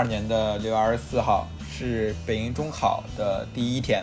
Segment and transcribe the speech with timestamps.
[0.00, 4.02] 二年的六月二十四号，是北京中考的第一天。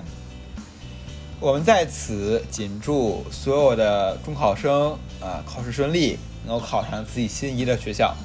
[1.40, 8.16] 我们在此谨祝所有的中考生啊，考试顺利，能够考上自己心仪的学校。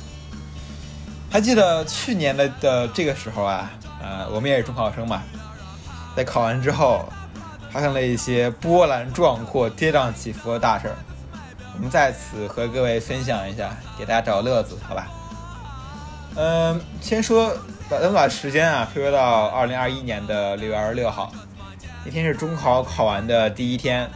[1.31, 3.71] 还记得去年的的这个时候啊，
[4.03, 5.23] 呃，我们也是中考生嘛，
[6.15, 7.07] 在考完之后，
[7.71, 10.97] 发生了一些波澜壮阔、跌宕起伏的大事儿。
[11.75, 15.09] 我们在此和各位分享一下，给大家找乐子，好吧？
[16.35, 17.55] 嗯，先说
[17.91, 21.33] 把咱们把时间啊推回到二零二一年的六月二十六号。
[22.05, 24.11] 那天是中考考完的第一天，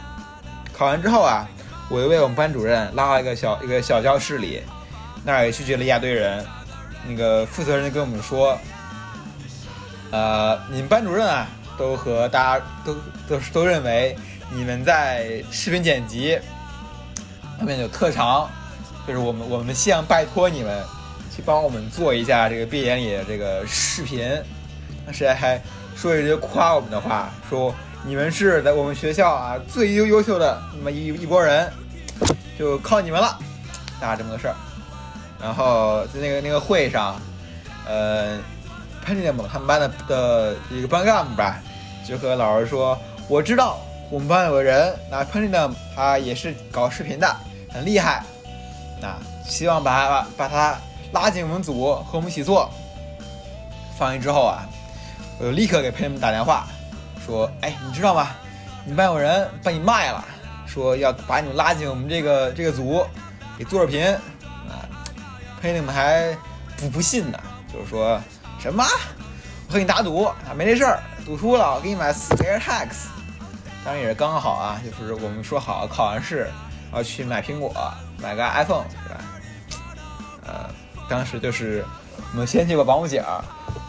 [0.73, 1.47] 考完之后啊，
[1.89, 4.61] 我又被我们班主任拉到一个小一个小教室里，
[5.23, 6.43] 那儿也聚集了一大堆人。
[7.07, 8.57] 那个负责人跟我们说，
[10.11, 12.95] 呃，你们班主任啊，都和大家都
[13.29, 14.17] 都都认为
[14.51, 16.37] 你们在视频剪辑
[17.57, 18.49] 方面有特长，
[19.07, 20.83] 就是我们我们希望拜托你们
[21.37, 24.29] 去帮我们做一下这个毕业典礼的这个视频。
[25.05, 25.61] 当时还。
[25.97, 27.73] 说一句夸我们的话，说
[28.05, 31.67] 你们是在我们学校啊最优优秀的那么一一波人，
[32.55, 33.35] 就靠你们了，
[33.99, 34.53] 大概这么个事儿。
[35.41, 37.19] 然后在那个那个会上，
[37.87, 38.37] 呃，
[39.03, 41.59] 潘建猛他们班的的一个班干部吧，
[42.07, 42.95] 就和老师说，
[43.27, 43.79] 我知道
[44.11, 47.35] 我们班有个人，那潘建猛他也是搞视频的，
[47.73, 48.23] 很厉害，
[49.01, 50.77] 那希望把把把他
[51.11, 52.69] 拉进我们组和我们一起做。
[53.97, 54.67] 放完之后啊。
[55.39, 56.65] 我就立刻给佩们打电话，
[57.23, 58.29] 说：“哎，你知道吗？
[58.83, 60.25] 你班有人把你卖了，
[60.65, 63.05] 说要把你们拉进我们这个这个组，
[63.55, 64.03] 给做视频。”
[64.67, 64.81] 啊，
[65.61, 66.35] 佩们还
[66.75, 67.39] 不不信呢，
[67.71, 68.19] 就是说
[68.57, 68.83] 什么
[69.67, 73.05] 我和你打赌啊，没这事儿，赌输了我给你买四个 AirTags。
[73.85, 76.49] 当然也是刚好啊，就是我们说好考完试
[76.91, 77.71] 要去买苹果，
[78.17, 79.21] 买个 iPhone 是吧？
[81.09, 81.83] 当时就是
[82.33, 83.23] 我们先去个王府井。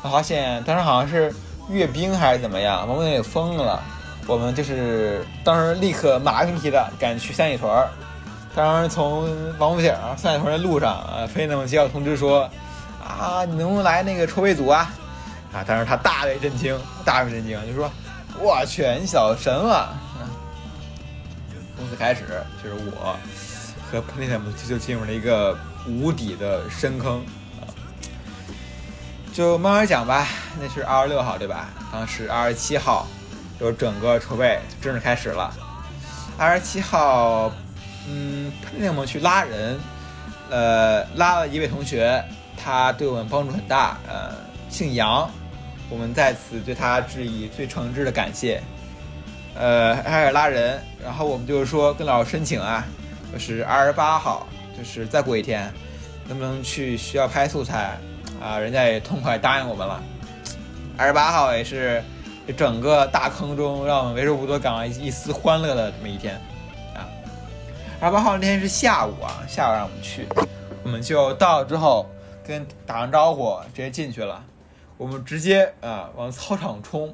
[0.03, 1.35] 发现当时好像是
[1.69, 3.83] 阅兵还是怎么样，王府井给封了。
[4.27, 7.87] 我们就是当时立刻马不停蹄的赶去三里屯。
[8.55, 9.29] 当时从
[9.59, 12.49] 王府井三里屯的路上，啊，飞那么接到通知说，
[13.03, 14.91] 啊，你能不能来那个筹备组啊？
[15.53, 17.91] 啊，当时他大为震惊，大为震惊，就说，
[18.39, 19.97] 我去，你小子神了。
[21.77, 22.25] 从此开始，
[22.63, 23.17] 就是我
[23.91, 25.57] 和 p l a 们就进入了一个
[25.89, 27.25] 无底的深坑
[27.61, 27.65] 啊。
[29.33, 30.27] 就慢慢讲吧，
[30.61, 31.69] 那是二十六号对吧？
[31.93, 33.07] 当时二十七号，
[33.59, 35.53] 就整个筹备正式开始了。
[36.37, 37.53] 二十七号，
[38.09, 39.79] 嗯，那我们去拉人，
[40.51, 42.23] 呃，拉了一位同学，
[42.57, 44.35] 他对我们帮助很大，呃，
[44.69, 45.29] 姓杨，
[45.89, 48.63] 我们在此对他致以最诚挚的感谢。
[49.55, 52.85] 呃，开始拉人，然后我们就是说跟老师申请啊，
[53.33, 54.47] 就是二十八号，
[54.79, 55.71] 就是再过一天，
[56.29, 57.99] 能不能去学校拍素材？
[58.41, 60.01] 啊，人家也痛快答应我们了。
[60.97, 62.01] 二十八号也是
[62.57, 66.37] 整个大坑中让我们为数不多赶上一丝欢乐的这么一天
[66.95, 67.11] 啊。
[68.01, 70.29] 二十八号那天是下午啊，下午让我们去，
[70.85, 72.09] 我们就到了之后
[72.47, 74.45] 跟打完招呼直接进去了。
[74.97, 77.13] 我们直接啊往操场冲，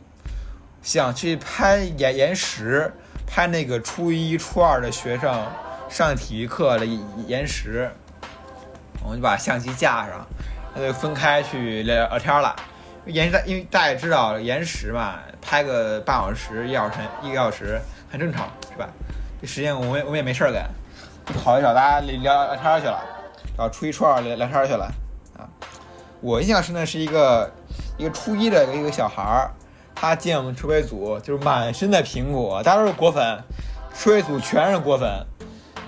[0.82, 2.92] 想去拍延延时，
[3.26, 5.34] 拍那个初一初二的学生
[5.88, 6.86] 上体育课的
[7.26, 7.90] 延时。
[9.02, 10.26] 我们就把相机架上。
[10.74, 12.56] 那就分开去聊聊天了。
[13.06, 17.78] 延时，因为大家也知道延时嘛，拍个半小时、一小时、一个小时
[18.10, 18.88] 很正常，是吧？
[19.40, 20.68] 这时间我们我们也没事儿干，
[21.26, 23.00] 跑去找大家聊聊天去了，
[23.56, 24.90] 找初一、初二聊聊天去了
[25.36, 25.46] 啊。
[26.20, 27.52] 我印象深的是一个
[27.98, 29.52] 一个初一的一个小孩儿，
[29.94, 33.44] 他进我们筹备组，就是满身的苹果，大家都是果粉，
[33.94, 35.24] 筹备组全是果粉，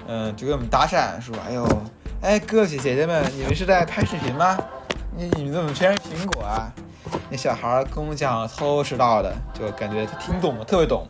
[0.09, 1.83] 嗯，就跟我们搭讪说：“哎呦，
[2.23, 4.57] 哎哥哥姐姐们，你们是在拍视频吗？”
[5.17, 6.71] 你你们怎么全是苹果啊？
[7.31, 11.07] 那小孩跟我讲头头是道的，就感觉他挺懂的，特别懂。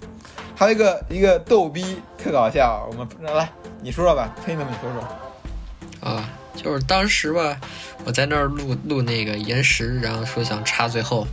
[0.54, 2.88] 还有一个一个逗逼，特搞笑。
[2.90, 3.50] 我们来，
[3.82, 6.08] 你说说吧，听你们说说。
[6.08, 7.60] 啊，就是当时吧，
[8.04, 11.26] 我在那儿录录那个延时，然后说想插最后，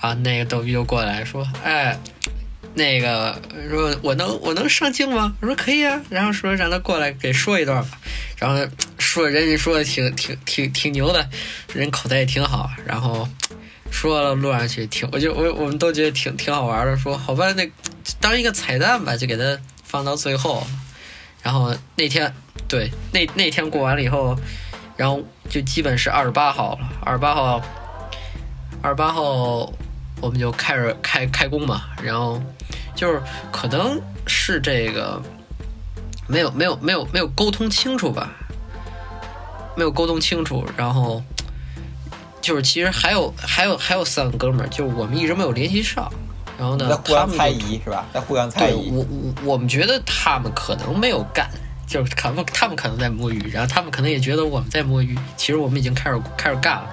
[0.00, 1.96] 啊，那个逗逼就过来说，哎，
[2.78, 3.38] 那个
[3.68, 5.34] 说我能我能上镜吗？
[5.42, 7.98] 我说可以啊，然后说让他过来给说一段吧，
[8.38, 8.66] 然后。
[9.00, 11.30] 说人家说的挺挺挺挺牛的，
[11.72, 13.26] 人口才也挺好，然后
[13.90, 16.94] 说了录上去挺，我就我我们都觉得挺挺好玩的。
[16.98, 17.66] 说好吧，那
[18.20, 20.62] 当一个彩蛋吧，就给他放到最后。
[21.42, 22.34] 然后那天
[22.68, 24.38] 对那那天过完了以后，
[24.96, 26.90] 然后就基本是二十八号了。
[27.00, 27.62] 二十八号，
[28.82, 29.72] 二十八号
[30.20, 31.82] 我们就开始开开工嘛。
[32.02, 32.40] 然后
[32.94, 33.20] 就是
[33.50, 35.20] 可能是这个
[36.26, 38.32] 没有没有没有没有沟通清楚吧。
[39.76, 41.22] 没有沟通清楚，然后
[42.40, 46.12] 就是其实还有还有还有三个哥们儿，就是我们一直没有联系上。
[46.58, 48.04] 然后呢，互相猜疑是吧？
[48.12, 48.90] 在互相猜疑。
[48.90, 51.48] 我我我们觉得他们可能没有干，
[51.86, 55.16] 就是他们他们可能在摸鱼，然后他们可能也觉得我们在摸鱼。
[55.36, 56.90] 其实我们已经开始开始干了。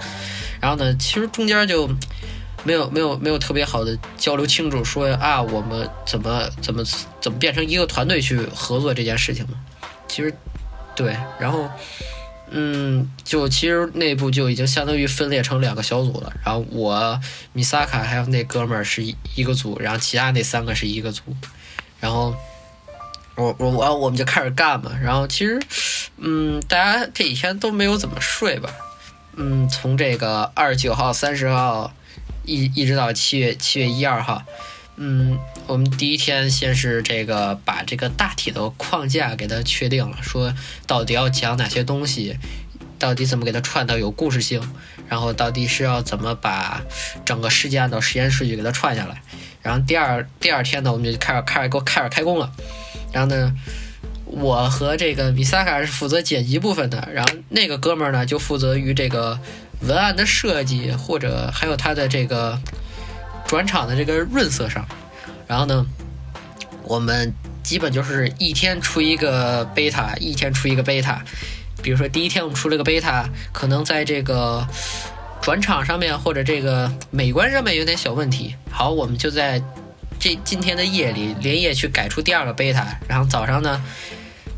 [0.61, 1.89] 然后呢，其实中间就
[2.65, 6.83] 没有没有没有特别好的交流清楚，说啊，我们怎么怎么
[7.21, 9.53] 怎么变成一个团队去合作这件事情嘛？
[10.09, 10.35] 其实
[10.93, 11.69] 对，然后。
[12.51, 16.31] 嗯，就其实内部就已经相当于分裂成两个小组了。
[16.45, 17.19] 然后我
[17.53, 21.23] 米萨卡还有那哥们儿是一一个组，然后其他那三个是一个组。
[21.99, 22.33] 然后
[23.35, 24.91] 我我我我们就开始干嘛。
[25.03, 25.59] 然后其实，
[26.17, 28.69] 嗯，大家这几天都没有怎么睡吧？
[29.35, 31.91] 嗯，从这个二十九号、三十号
[32.45, 34.43] 一一直到七月七月一二号。
[34.97, 35.37] 嗯，
[35.67, 40.53] 我们第一天先是这个把这个大体的框架给它确定了，说
[40.87, 42.37] 到底要讲哪些东西，
[42.97, 44.61] 到底怎么给它串到有故事性，
[45.09, 46.81] 然后到底是要怎么把
[47.25, 49.21] 整个事件按照实验数据给它串下来。
[49.61, 52.49] 然后第二第二天呢，我们就开始开始给我开始开工了。
[53.11, 53.53] 然后呢，
[54.23, 59.37] 我和这个米萨卡是负责剪辑部分的，然后那个哥们儿呢就负责于这个
[59.81, 62.59] 文案的设计，或者还有它的这个。
[63.47, 64.83] 转场的这个润色上，
[65.45, 65.85] 然后呢，
[66.81, 67.31] 我们
[67.61, 71.23] 基本就是一天出一个贝塔，一天出一个贝塔。
[71.83, 74.67] 比如说第一天我们出了个贝塔，可能在这个
[75.43, 78.55] 转场上面或者这个美观上面有点小问题。
[78.71, 79.61] 好，我们就在
[80.19, 83.79] 这今天的夜里连夜去改出第二个贝塔，然后早上呢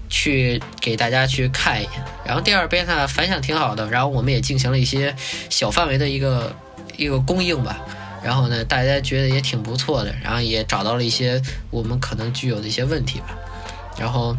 [0.10, 1.92] 去给大家去看一眼。
[2.26, 5.16] 然后第二遍呢反响挺好的，然后我们也进行了一些
[5.50, 6.56] 小范围的一个
[6.96, 7.80] 一个供应吧。
[8.24, 13.28] 然后呢，大家觉得也挺不错的，然后也找到了一些我们可能具有的一些问题吧。
[13.98, 14.36] 然后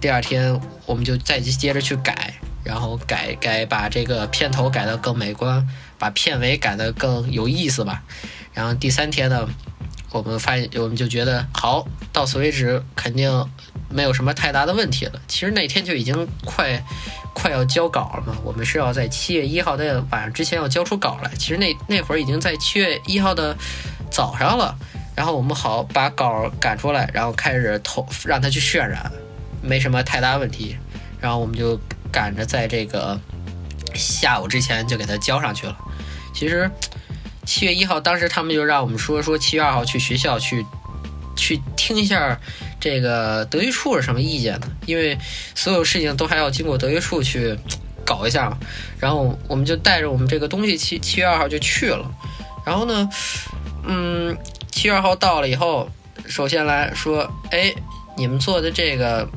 [0.00, 5.66] 第二天我们就再接着去改，然后改改把这个片头改得更美观，
[5.98, 8.02] 把片尾改得更有意思吧。
[8.52, 9.48] 然后第三天呢，
[10.12, 13.48] 我们发现我们就觉得好，到此为止肯定
[13.92, 15.20] 没有什么太大的问题了。
[15.28, 16.82] 其实那天就已经快。
[17.34, 18.36] 快要交稿了嘛？
[18.44, 21.30] 我们是要在七月一号的晚上之前要交出稿来。
[21.38, 23.56] 其实那那会儿已经在七月一号的
[24.10, 24.76] 早上了，
[25.16, 29.10] 然后我们好把稿赶出来，然后开始投让他去渲染，
[29.62, 30.76] 没什么太大问题。
[31.22, 31.80] 然后我们就
[32.12, 33.18] 赶着在这个
[33.94, 35.74] 下午之前就给他交上去了。
[36.34, 36.70] 其实
[37.46, 40.66] 七月一号当时他们就让我们说说七月二号去学校去
[41.34, 42.38] 去听一下。
[42.82, 44.66] 这个德育处是什么意见呢？
[44.86, 45.16] 因为
[45.54, 47.56] 所有事情都还要经过德育处去
[48.04, 48.58] 搞一下嘛。
[48.98, 52.10] 然后我们就带着我们这个东西七七月二号就去了。
[52.66, 53.08] 然后呢，
[53.84, 54.36] 嗯，
[54.68, 55.88] 七月二号到了以后，
[56.26, 57.72] 首先来说，哎，
[58.16, 59.28] 你们做的这个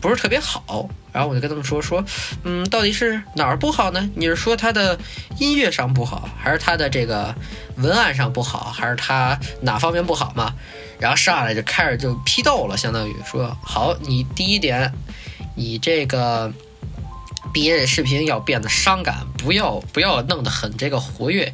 [0.00, 0.88] 不是特别好。
[1.12, 2.02] 然后我就跟他们说说，
[2.44, 4.08] 嗯，到底是哪儿不好呢？
[4.14, 4.98] 你是说他的
[5.38, 7.34] 音乐上不好，还是他的这个
[7.76, 10.54] 文案上不好，还是他哪方面不好嘛？
[11.00, 14.92] 然后上来就开始就批斗了，相当于说好，你第一点，
[15.56, 16.52] 你这个
[17.52, 21.52] 毕业视频要变得伤感，不要不要弄得很这个活跃。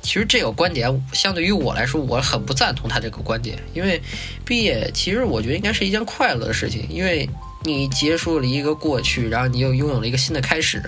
[0.00, 4.00] 其实这个观点相对于我来说，我很不赞同他这个观点，因为
[4.44, 7.28] 毕业其实我觉得应该是一件快乐的事情，因为
[7.64, 10.82] 你结束了一个过去，然后你又拥有了一个新的开始。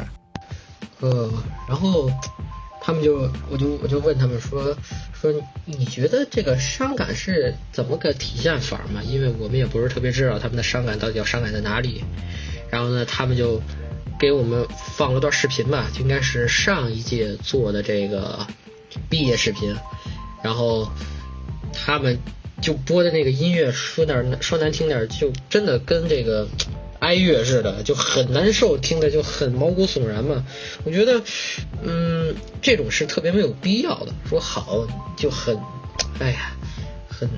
[1.01, 1.31] 呃，
[1.69, 2.11] 然后
[2.91, 4.77] 他们就我就我就问他们说。
[5.21, 5.31] 说
[5.67, 9.03] 你觉得这个伤感是怎么个体现法嘛？
[9.03, 12.03] 因为我们也不是特别知道他们的伤感到底要伤感在哪里。
[12.71, 13.61] 然后呢，他们就
[14.19, 14.67] 给我们
[14.97, 18.47] 放了段视频吧，就应该是上一届做的这个
[19.11, 19.77] 毕业视频。
[20.43, 20.91] 然后
[21.73, 22.19] 他们
[22.63, 26.49] 就播的那个音乐，说点说难听点，就真的跟这个。
[27.11, 30.45] 哀乐似的，就很难受，听着就很毛骨悚然嘛。
[30.85, 31.21] 我觉得，
[31.83, 34.15] 嗯，这种是特别没有必要的。
[34.29, 34.87] 说好
[35.17, 35.59] 就很，
[36.21, 36.53] 哎呀，
[37.09, 37.29] 很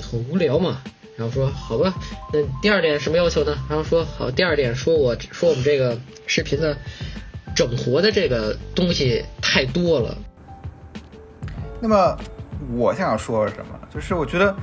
[0.00, 0.80] 很无聊嘛。
[1.14, 1.92] 然后说好吧，
[2.32, 3.54] 那第二点什么要求呢？
[3.68, 6.74] 然后说好，第二点说我说我们这个视频的
[7.54, 10.16] 整活的这个东西太多了。
[11.82, 12.16] 那么
[12.74, 13.78] 我想说什么？
[13.92, 14.56] 就是我觉得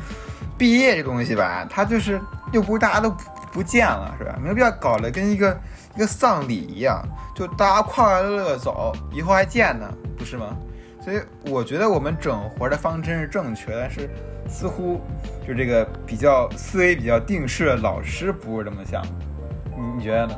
[0.57, 2.19] 毕业这东西吧，它就是
[2.51, 3.15] 又不是大家都。
[3.55, 4.37] 不见了是吧？
[4.41, 5.57] 没有必要搞得跟一个
[5.95, 7.01] 一个丧礼一样，
[7.33, 10.57] 就大家快快乐乐走，以后还见呢，不是吗？
[11.01, 14.09] 所以我觉得我们整活的方针是正确，但是
[14.49, 14.99] 似乎
[15.47, 19.01] 就这个比较思维比较定式的老师不是这么想，
[19.73, 20.35] 你你觉得呢？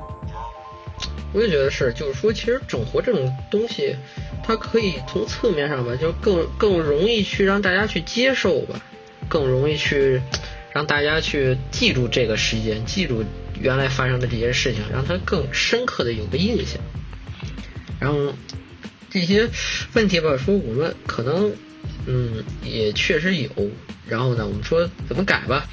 [1.34, 3.96] 我也觉得是，就是说其实整活这种东西，
[4.44, 8.80] 它可以从侧面上吧，就更更容易去让大家去接受吧，
[9.28, 10.22] 更容易去。
[10.78, 13.26] 让大家去记住这个时间，记住
[13.60, 16.80] 原来发生的这些事情，让他更深刻的有个印象。
[18.00, 18.36] 然后，
[19.10, 19.50] 这些
[19.94, 21.52] 问题吧，说我们可能
[22.06, 23.50] 嗯也确实有，
[24.08, 25.66] 然后呢，我们说怎么改吧。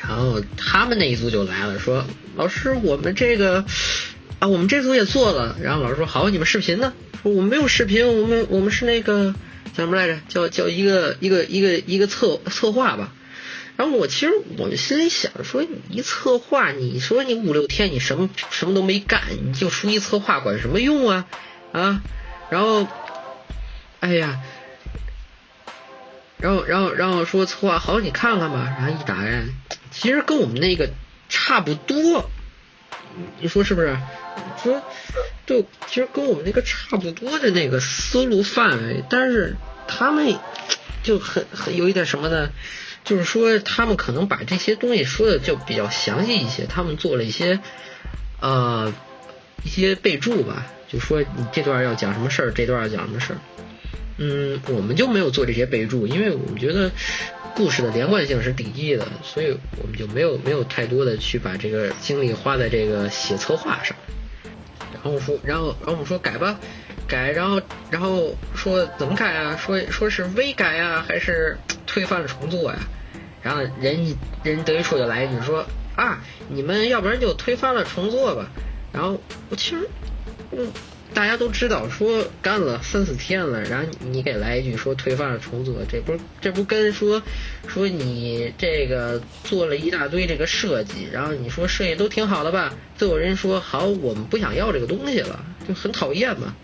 [0.00, 2.02] 然后他们那一组就来了，说
[2.34, 3.62] 老师，我们这个
[4.38, 5.58] 啊，我们这组也做了。
[5.62, 6.94] 然后老师说好，你们视频呢？
[7.22, 9.34] 说我们没有视频，我们我们是那个
[9.74, 10.18] 叫什么来着？
[10.30, 13.12] 叫叫一个一个一个一个策策划吧。
[13.76, 21.26] 然后我其实我们心里想说，你一策划，你说你五六天你什么什么都没干，你就出一策划管什么用啊
[21.72, 22.02] 啊？
[22.50, 22.86] 然后，
[24.00, 24.40] 哎呀。
[26.38, 28.74] 然后，然后，然后说策划好，你看看吧。
[28.76, 29.44] 然后一打开，
[29.92, 30.90] 其实跟我们那个
[31.28, 32.28] 差不多，
[33.40, 33.96] 你说是不是？
[34.60, 34.82] 说，
[35.46, 40.36] 就，其实跟我们那个差不多的那个思路范围，但是他们
[41.04, 42.50] 就很很有一点什么呢？
[43.04, 47.60] 就是说他们可能把这些东西说的就比较详细一些，他们做了一些
[48.40, 48.92] 呃
[49.64, 53.38] 一些备注吧，就说你这段要讲什么事儿，这段要讲什么事儿。
[54.18, 56.90] 嗯，我们就没有做这些备注，因为我们觉得
[57.54, 63.96] 故事的连贯性是第一的，所以我们就没有没有太多的去把这个精力花在这个写策划上。
[64.92, 66.60] 然后说，然后然后我们说改吧，
[67.08, 69.56] 改，然后然后说怎么改啊？
[69.56, 71.58] 说说是微改啊，还是
[71.92, 72.78] 推翻了重做呀？
[73.42, 78.50] 然后人人德育处就来一句说啊，你们要不然就推翻了重做吧。
[78.92, 79.20] 然后
[79.50, 79.88] 我其实，
[80.52, 80.72] 嗯。
[81.14, 87.20] 大家都知道，说干了三四天了，然后你给来一句说推翻了重做，这不这不跟说
[87.68, 92.72] 说你这个做了一大堆这个设计，然后你说设计都挺好的吧？
[92.96, 96.54] 最后人说好，我们不想要这个东西了，就很讨厌嘛。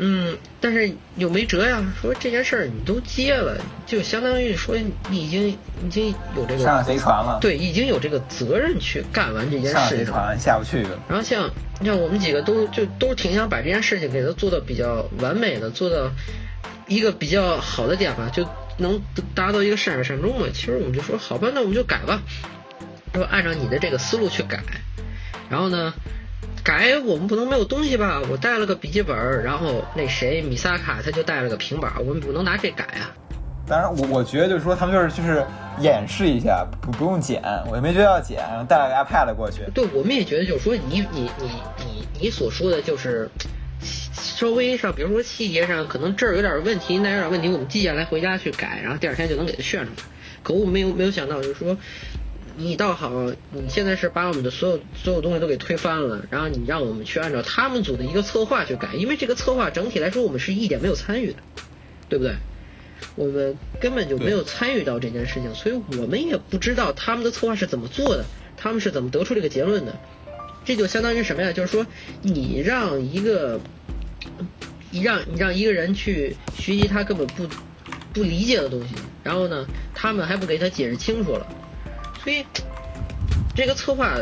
[0.00, 1.82] 嗯，但是又没辙呀。
[2.00, 4.76] 说这件事儿你都接了，就相当于说
[5.10, 7.38] 你已经已经有这个上贼船了。
[7.40, 9.74] 对，已经有这个责任去干完这件事情。
[9.74, 10.98] 上贼船下不去了。
[11.08, 11.50] 然后像
[11.84, 16.10] 像我们几个都就都挺想把这件事情给它做到比较完美的，做到
[16.86, 19.02] 一个比较好的点吧，就能
[19.34, 20.46] 达到一个善始善终嘛。
[20.54, 22.22] 其实我们就说好吧，那我们就改吧，
[23.14, 24.62] 说按照你的这个思路去改。
[25.50, 25.92] 然后呢？
[26.68, 28.20] 改我们不能没有东西吧？
[28.30, 33.08] 我带了个笔记本，然后那谁米萨卡他就带了个平板，我们不能拿这改啊。
[33.66, 35.42] 当然，我我觉得就是说他们就是就是
[35.80, 39.62] 演示一下，不不用剪，我也没觉得要剪，然后带了个 iPad 过去。
[39.72, 43.30] 对，我们也觉得就是说你你你你你所说的就是
[43.80, 50.02] 稍微上，比如说细节上可能这儿有点问题，那有点问题，我们记下来回家去改，然后第二天就能给它炫出来。
[50.42, 51.74] 可我没有没有想到就是说。
[52.60, 53.12] 你倒好，
[53.52, 61.36] 你现在是把我们的所有所有东西都给推翻了，然后你让我们去按照他们组的一个策划去改，因为这个策划整体来说我们是一点没有参与的，
[62.08, 62.34] 对不对？
[63.14, 68.24] 我们根本就没有参与到这件事情，所以我们也不知道他们的策划是怎么做的，
[68.56, 69.96] 他们是怎么得出这个结论的。
[70.64, 71.52] 这就相当于什么呀？
[71.52, 71.86] 就是说，
[72.22, 73.60] 你让一个，
[74.90, 77.46] 你让你让一个人去学习他根本不
[78.12, 81.46] 不理解的东西，然后呢，他们还不给他解释清楚了。
[82.22, 82.44] 所以，
[83.54, 84.16] 这个策划，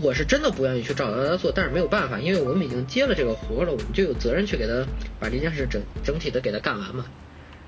[0.00, 4.86] 我是真的不愿意去照着他做，但是没有办法，因为我们已经接了这个活了，我们就有责任去给他
[5.20, 7.04] 把这件事整整体的给他干完嘛。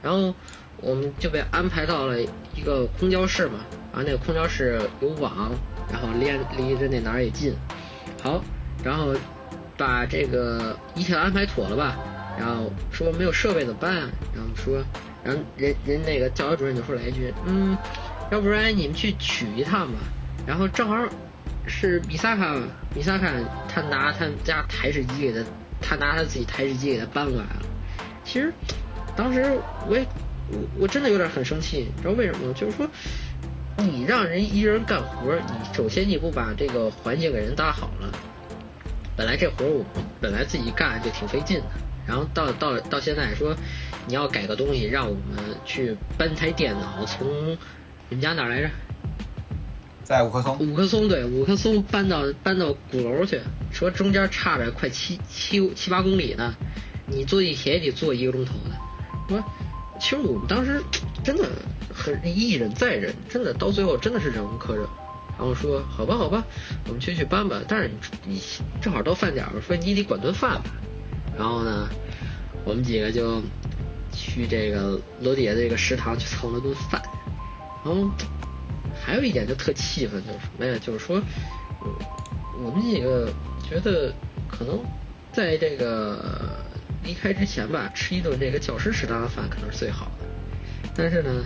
[0.03, 0.35] 然后
[0.81, 5.53] 我们就被安排到了一个空教室嘛，然后那个空教室有网，
[5.93, 7.55] 然后连离着那哪儿也近。
[8.23, 8.43] 好，
[8.83, 9.15] 然后
[9.77, 11.99] 把这个一切安排妥了吧，
[12.39, 13.95] 然后说没有设备怎么办？
[14.35, 14.83] 然后说，
[15.23, 17.77] 然后人人那个教导主任就说了一句，嗯。
[18.31, 19.99] 要不然你们去取一趟吧，
[20.47, 20.97] 然后正好
[21.67, 22.55] 是米萨卡，
[22.95, 23.33] 米萨卡
[23.67, 25.49] 他拿他家台式机给他，
[25.81, 27.63] 他拿他自己台式机给他搬过来了。
[28.25, 28.53] 其实
[29.17, 29.59] 当时
[29.89, 30.07] 我也
[30.51, 32.55] 我我真的有点很生气，你知道为什么吗？
[32.55, 32.87] 就是说
[33.79, 38.13] 你让人一人干活，你首先你不把这个环境给人搭好了，
[39.17, 39.83] 本来这活我
[40.21, 41.67] 本来自己干就挺费劲的，
[42.07, 43.57] 然后到到到现在说
[44.07, 47.57] 你要改个东西，让我们去搬台电脑从。
[48.11, 48.71] 你们家哪来着？
[50.03, 50.59] 在五棵松。
[50.59, 56.55] 五棵松对，五棵松搬到搬到鼓楼去，说中间差着快七七七八公里呢，
[57.07, 58.77] 你坐地铁也得坐一个钟头呢。
[59.29, 59.45] 说，
[60.01, 60.83] 其实我们当时
[61.23, 61.47] 真的
[61.93, 64.87] 很一忍再忍，真的到最后真的是忍无可忍。
[65.37, 66.43] 然后说好吧好吧，
[66.87, 67.61] 我们去去搬吧。
[67.69, 67.91] 但是
[68.25, 68.43] 你你
[68.81, 70.71] 正好到饭点了，说你得管顿饭吧。
[71.37, 71.87] 然后呢，
[72.65, 73.43] 我们几个就
[74.11, 77.03] 去这个楼底下这个食堂去蹭了顿饭。
[77.85, 78.11] 然后
[79.01, 80.79] 还有一点就特气愤，就是什么呀？
[80.81, 81.21] 就是说，
[82.63, 83.33] 我们几个
[83.69, 84.13] 觉得
[84.49, 84.79] 可能
[85.33, 86.65] 在这个
[87.05, 90.27] 离开之前吧，吃一顿这个教师食堂的饭可能是最好的。
[90.95, 91.45] 但是呢，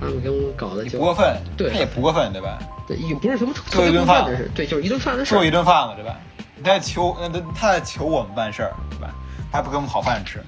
[0.00, 2.58] 他们给我们搞的就不过分，对，也不过分，对吧？
[2.88, 5.34] 对，也不是什么特别过分的事，对，就是一顿饭的事。
[5.34, 6.18] 做一顿饭嘛，对吧？
[6.56, 9.14] 你在求，他他在求我们办事儿，对吧？
[9.52, 10.40] 还不给我们好饭吃。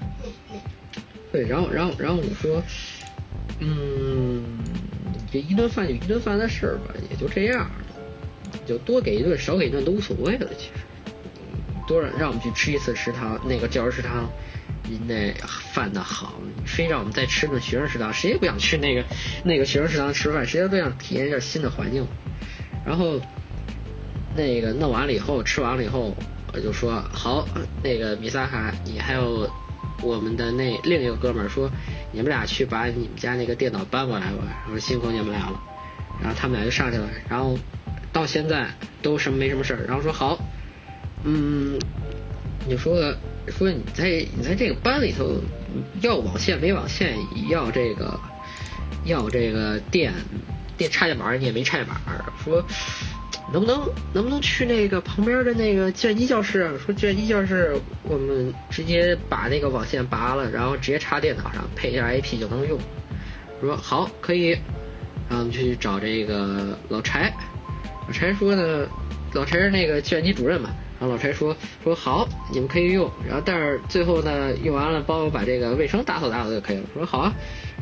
[1.31, 2.61] 对，然后然后然后我说，
[3.59, 4.43] 嗯，
[5.31, 7.69] 这一顿饭就一顿饭的事儿吧，也就这样，
[8.65, 10.49] 就多给一顿少给一顿都无所谓了。
[10.57, 10.71] 其实，
[11.87, 14.27] 多让让我们去吃一次食堂，那个教师食堂，
[15.07, 15.31] 那
[15.71, 19.03] 饭的好，非让我们再吃顿学生食堂，谁也不想去那个
[19.43, 22.05] 那个学生食堂吃饭，谁都想体验一下新的环境。
[22.85, 23.21] 然后，
[24.35, 26.15] 那个弄完了以后，吃完了以后，
[26.53, 27.47] 我就说好，
[27.83, 29.49] 那个米萨卡，你还有。
[30.01, 31.69] 我们的那另一个哥们儿说
[32.11, 35.59] ：“你们俩去把你们家那个电脑搬过来吧。”我说：“辛苦你们俩了。”
[36.21, 37.07] 然后他们俩就上去了。
[37.29, 37.57] 然后
[38.11, 38.67] 到现在
[39.01, 39.85] 都什么没什么事儿。
[39.87, 40.39] 然后说：“好，
[41.23, 41.79] 嗯，
[42.67, 43.13] 你说
[43.47, 45.41] 说你在你在这个班里头
[46.01, 47.17] 要网线没网线，
[47.49, 48.19] 要这个
[49.05, 50.13] 要这个电
[50.77, 51.97] 电插线板你也没插线板
[52.43, 52.65] 说。”
[53.51, 56.77] 能不能能不能去那个旁边的那个计算机教室？
[56.77, 62.79] 说计算机教室，我们直接把那个网线拔了，然后直接插电脑上，配一下 IP 就能用。
[63.59, 64.49] 说好可以，
[65.27, 67.33] 然后我们去找这个老柴。
[68.05, 68.87] 老柴说呢，
[69.33, 70.69] 老柴是那个计算机主任嘛。
[70.99, 73.09] 然后老柴说说好，你们可以用。
[73.25, 76.83] 然后但是最后呢，用完了帮我把这个卫生打扫打扫就可以了。
[76.93, 77.33] 说好啊。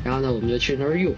[0.03, 1.13] 然后呢，我们就去那儿用。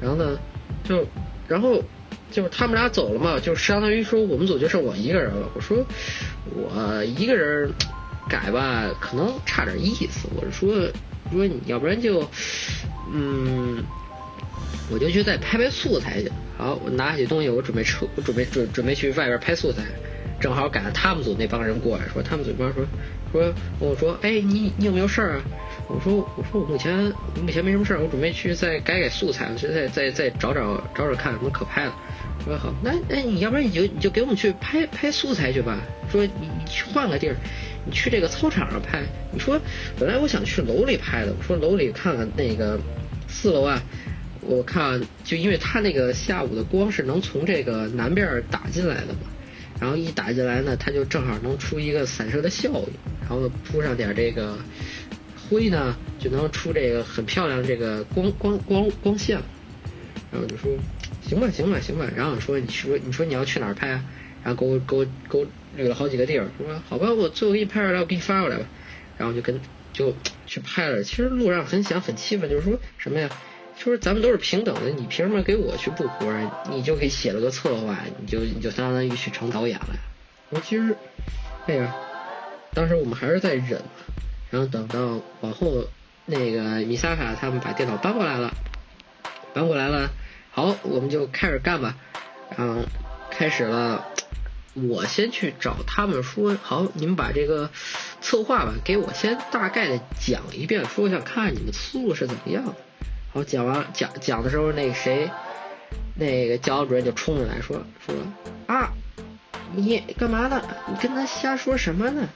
[0.00, 0.38] 然后呢，
[0.84, 1.06] 就
[1.48, 1.82] 然后。
[2.30, 5.48] 就是他们俩走了嘛，就相当于说我们组就剩我一个人了。
[5.54, 5.84] 我说
[6.54, 7.70] 我一个人
[8.28, 10.28] 改吧，可能差点意思。
[10.36, 10.90] 我说
[11.32, 12.28] 说你要不然就
[13.12, 13.82] 嗯，
[14.90, 16.30] 我就去再拍拍素材去。
[16.58, 19.82] 好，我拿起东西，我准备撤，我准备准准备去外边拍素材，
[20.40, 22.84] 正好赶上他们组那帮人过来，说他们组那边说
[23.32, 25.42] 说我说哎你你有没有事儿啊？
[25.88, 27.12] 我说我说我目前
[27.42, 31.92] 目前没什么事儿，我准备去再改改素材，再再再再找找找找看什么可拍的。
[32.44, 35.80] 说好，那那你要不然你就你就给我们去拍拍素材去吧。
[36.10, 37.36] 说你你去换个地儿，
[37.84, 39.02] 你去这个操场上拍。
[39.32, 39.60] 你说
[39.98, 42.80] 本来我想去楼里拍的，我说楼里看看那个
[43.28, 43.82] 四楼啊，
[44.40, 49.20] 我看就因为它那个下午的光是能从这个南边打进来的嘛，
[49.78, 52.88] 然后一打进来呢，它就正好能出一个散射的效应，
[53.20, 54.56] 然后铺上点这个
[55.50, 59.38] 灰呢，就能出这个很漂亮这个光光光光线。
[60.32, 60.70] 然后就说。
[61.28, 62.06] 行吧，行吧，行吧。
[62.16, 64.04] 然后说，你说，你说你要去哪儿拍啊？
[64.42, 66.48] 然后给我，给我，给我捋了好几个地儿。
[66.56, 68.64] 说好吧，我最后给你拍出来，我给你发过来吧。
[69.18, 69.60] 然后就跟
[69.92, 70.14] 就
[70.46, 71.02] 去拍了。
[71.04, 73.28] 其实路上很想很气愤，就是说什么呀？
[73.76, 76.50] 就是咱们都是平等的，你凭什么给我去布活儿？
[76.70, 79.96] 你就给写了个策划，你就你就相当于去成导演了。
[80.50, 80.96] 我其实，
[81.66, 81.94] 哎呀，
[82.72, 83.82] 当时我们还是在忍。
[84.50, 85.84] 然后等到往后
[86.24, 88.50] 那个米萨卡他们把电脑搬过来了，
[89.52, 90.10] 搬过来了。
[90.58, 91.94] 好，我们就开始干吧。
[92.56, 92.82] 然后
[93.30, 94.04] 开始了，
[94.74, 97.70] 我先去找他们说，好，你们把这个
[98.20, 102.74] 策划吧，给我先大概的讲一遍，说我想看看你们思路是怎么样的。
[103.32, 105.30] 好，讲完讲讲的时候，那个谁，
[106.16, 108.16] 那个教导主任就冲进来说说
[108.66, 108.90] 啊，
[109.76, 110.60] 你干嘛呢？
[110.88, 112.28] 你跟他瞎说什么呢？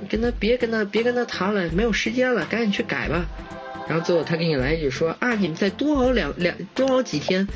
[0.00, 3.26] 你跟他别跟他别跟他谈了，没有时间了，赶紧去改吧。
[3.88, 7.46] 然后最后他给你来一句说啊，你们再多熬两两多熬几天，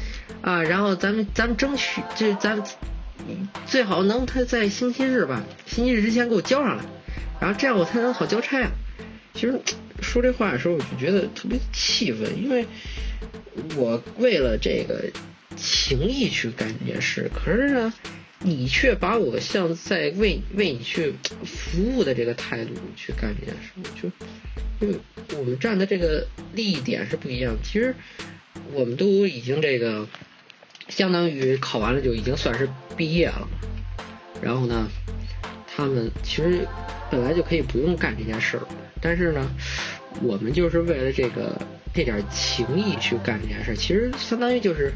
[0.43, 2.63] 啊，然后咱们咱们争取这咱
[3.67, 6.85] 最好能他在星期日吧，星期日之前给我交上来，
[7.41, 8.71] 然后这样我才能好交差啊。
[9.35, 9.61] 其实
[10.03, 12.67] 说这话的时候我就觉得特别气愤，因为
[13.77, 15.05] 我为了这个
[15.57, 17.93] 情谊去干这件事，可是呢，
[18.41, 23.71] 你却把我像在为为你去服务的这个态度去干这件事，
[24.03, 24.11] 就。
[24.81, 24.87] 就
[25.37, 27.55] 我们站的这个利益点是不一样。
[27.63, 27.95] 其实
[28.73, 30.09] 我们都已经这个
[30.89, 33.47] 相当于考完了，就已经算是毕业了。
[34.41, 34.89] 然后呢，
[35.81, 36.67] 他们其实
[37.11, 38.63] 本来就可以不用干这件事儿，
[39.01, 39.51] 但是呢，
[40.23, 41.59] 我们就是为了这个
[41.95, 43.75] 这点情谊去干这件事儿。
[43.75, 44.93] 其实相当于就是，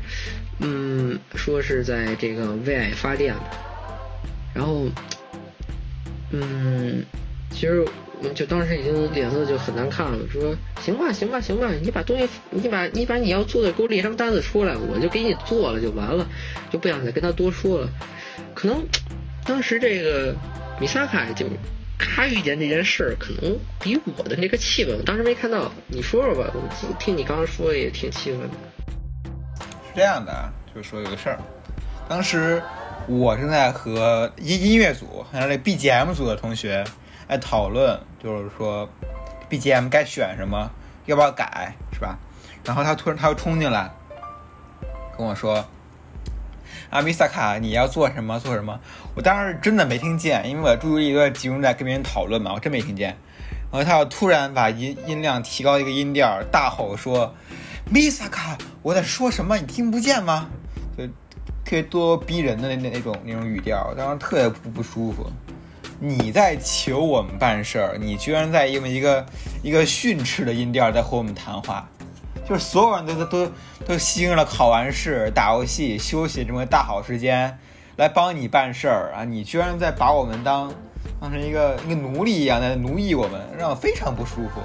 [0.60, 3.34] 嗯，说是在这个为爱发电。
[4.54, 4.86] 然后，
[6.32, 7.02] 嗯，
[7.50, 7.84] 其实。
[8.34, 16.26] 就当时已经脸色就很难看了，说行吧，行吧，行吧，你把东西，你把你把你要做的给我列张单子出来，我就给你做了就完了，
[16.70, 17.88] 就不想再跟他多说了。
[18.54, 18.82] 可能
[19.44, 20.34] 当时这个
[20.80, 21.46] 米萨卡就
[21.98, 25.70] 他遇见这件事儿，可能比我的那个气氛，我当时没看到。
[25.86, 28.54] 你说说吧，我听你刚刚说也挺气愤的。
[29.64, 31.38] 是这样的，就是说有个事儿，
[32.08, 32.62] 当时
[33.06, 36.84] 我正在和音音乐组还有那 BGM 组的同学。
[37.26, 38.86] 在讨论，就是说
[39.48, 40.70] ，BGM 该选什么，
[41.06, 42.18] 要不要改，是吧？
[42.62, 43.90] 然后他突然他又冲进来，
[45.16, 45.66] 跟我说
[46.94, 48.38] ：“阿米萨卡，你要做什么？
[48.38, 48.78] 做什么？”
[49.16, 53.16] 我当时真的没听见，因为我注意力都在集中在跟别人讨论嘛，我真没听见。
[53.72, 57.34] 然后他要突然把音音量提高一个音调，大吼说
[57.90, 59.58] 米萨卡我在说什么？
[59.58, 60.46] 你听不见吗？”
[60.96, 61.04] 就
[61.64, 65.26] 特别咄逼人的那那种那种语调，我当时特别不不舒服。
[65.98, 69.26] 你在求我们办事儿，你居然在用一个
[69.64, 71.88] 一个训斥的音调在和我们谈话，
[72.48, 73.52] 就是所有人都都都
[73.86, 77.58] 都牺牲了考完试、打游戏、休息这么大好时间
[77.96, 79.24] 来帮你办事儿啊！
[79.24, 80.72] 你居然在把我们当
[81.20, 84.60] 当成一个一个奴隶一样在奴役我们，让我非常不舒服。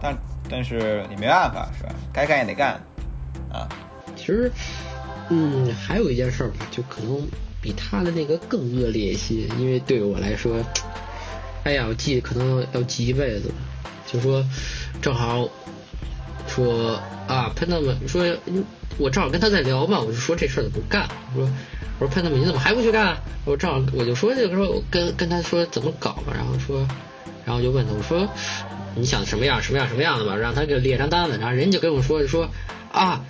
[0.00, 0.16] 但
[0.48, 1.94] 但是你没办法是吧？
[2.12, 2.80] 该干也得干
[3.52, 3.68] 啊。
[4.16, 4.50] 其实，
[5.28, 7.26] 嗯，还有一件事吧，就可能。
[7.62, 10.56] 比他的那个更恶劣一些，因为对我来说，
[11.62, 13.52] 哎呀，我记可能要记一辈子。
[14.04, 14.44] 就说
[15.00, 15.48] 正好
[16.54, 18.22] 说啊，潘大们说，
[18.98, 21.08] 我正好跟他在聊嘛，我就说这事儿怎么干？
[21.34, 21.50] 我说
[21.98, 23.16] 我说潘大们你怎么还不去干？
[23.44, 26.86] 我正好我就说这个说跟跟他说怎么搞嘛，然后说，
[27.44, 28.28] 然后就问他我说
[28.94, 32.48] 你想什么样什么样什么样的嘛，让他给列张单子，然后人家就跟我说就说
[32.92, 33.24] 啊，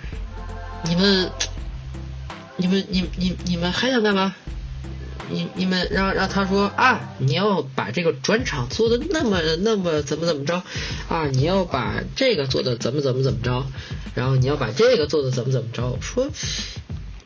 [0.83, 1.29] 你们。
[2.55, 4.35] 你们你你你们还想干嘛？
[5.29, 10.63] 你你们让让他说啊，你要把这个转场做的那么那么怎么怎么着
[11.09, 11.27] 啊？
[11.27, 13.65] 你要把这个做的怎么怎么怎么着？
[14.15, 15.97] 然后你要把这个做的怎么怎么着？
[16.01, 16.29] 说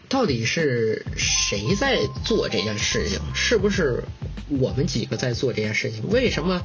[0.09, 3.19] 到底是谁在做这件事情？
[3.33, 4.03] 是不是
[4.47, 6.09] 我们几个在做这件事情？
[6.09, 6.61] 为什么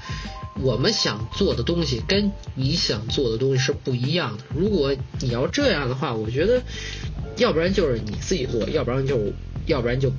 [0.60, 4.44] 我们想做的东西跟你想做的东西是不一样的？
[4.54, 6.62] 如果你要这样的话，我觉得。
[7.38, 9.18] 要不然就是你自己做，要不然就，
[9.64, 10.12] 要不然就，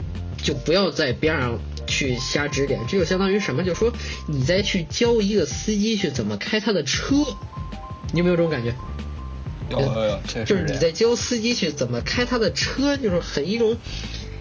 [0.44, 2.80] 就不要在边上去瞎指点。
[2.88, 3.64] 这就相当于什么？
[3.64, 3.92] 就说
[4.28, 7.16] 你再去教一个司机去怎么开他的车，
[8.12, 8.76] 你有没有这种感觉？
[9.70, 13.76] 有有有，就是你在教司机去怎么开他的车，就是很一种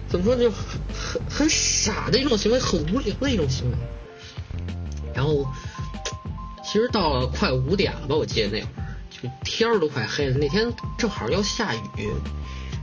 [0.07, 3.77] 怎么说，就很很傻的一种行为，很无聊的一种行为。
[5.15, 5.47] 然后，
[6.63, 10.37] 其实到了快五点了吧，我记得那会儿，就天儿都快黑了。
[10.37, 11.79] 那天正好要下雨。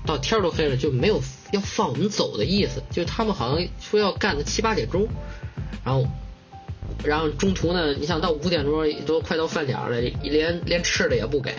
[0.07, 1.21] 到天都黑了，就没有
[1.53, 2.83] 要放我们走的意思。
[2.91, 5.07] 就他们好像说要干到七八点钟，
[5.85, 6.07] 然后，
[7.05, 11.55] 然后中途呢，你想到五点钟都快到饭点了，连连吃的也不给，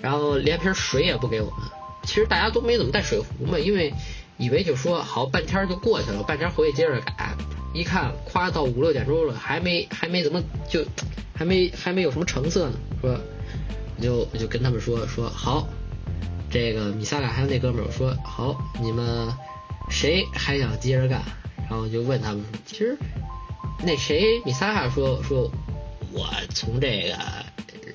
[0.00, 1.54] 然后连瓶水也不给我们。
[2.04, 3.92] 其实大家都没怎么带水壶嘛，因为
[4.38, 7.34] 以为就说好半天就过去了，半天回去接着改。
[7.74, 10.84] 一看，夸到五六点钟了，还没还没怎么就
[11.34, 13.20] 还没还没有什么成色呢，说
[13.96, 15.68] 我就我就跟他们说说好。
[16.50, 19.28] 这个米萨卡还有那哥们儿说好，你们
[19.90, 21.22] 谁还想接着干？
[21.68, 22.96] 然后就问他们，其实
[23.84, 25.50] 那谁米萨卡说说，
[26.12, 27.16] 我从这个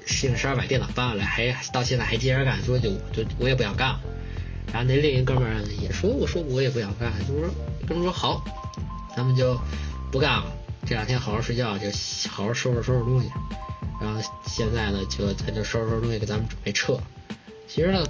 [0.05, 3.99] 新十二把电脑搬过来，还到现在还接着干，说就就我也不想干了。
[4.71, 7.49] 然后那另一哥们儿也说，我说我也不想干，就说
[7.87, 8.43] 哥们说好，
[9.15, 9.59] 咱们就
[10.11, 10.45] 不干了，
[10.85, 11.87] 这两天好好睡觉，就
[12.29, 13.31] 好好收拾收拾东西。
[13.99, 16.99] 然后现在呢，就咱就收拾收拾东西，给咱们准备撤。
[17.73, 18.05] 其实呢。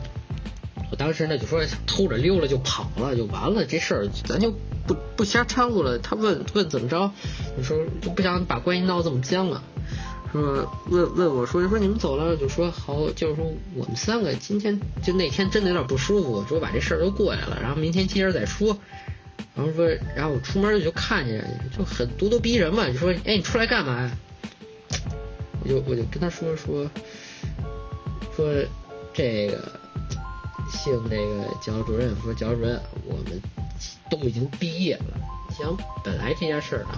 [0.92, 4.52] 我当时呢就说偷着溜了就跑了就完了这事儿咱就
[4.86, 5.98] 不不瞎掺和了。
[5.98, 7.12] 他问问怎么着，
[7.58, 9.64] 你说就不想把关系闹这么僵了，
[10.32, 18.78] 说问问我说就说你们走了就说好就是说我们三个今天就那天真的有点不舒服，说把这事儿都过来了，然后明天接着再说。
[19.56, 21.44] 然后说然后我出门就看见
[21.76, 24.12] 就很咄咄逼人嘛，就说哎你出来干嘛呀？
[25.64, 26.88] 我就我就跟他说说
[28.36, 28.64] 说
[29.14, 29.60] 这个。
[30.70, 33.40] 姓这个教主任说：“教主任，我们
[34.10, 35.06] 都已经毕业了。
[35.52, 36.90] 想，本来这件事儿呢，